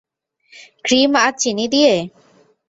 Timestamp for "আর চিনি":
1.23-1.65